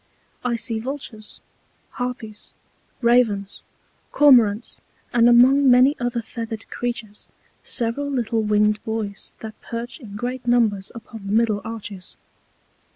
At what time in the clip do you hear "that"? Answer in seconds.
9.41-9.61